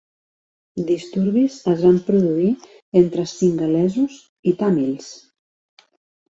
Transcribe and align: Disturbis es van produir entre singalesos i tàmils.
Disturbis 0.87 1.57
es 1.73 1.83
van 1.89 1.99
produir 2.09 2.49
entre 3.03 3.29
singalesos 3.35 4.19
i 4.55 4.59
tàmils. 4.65 5.15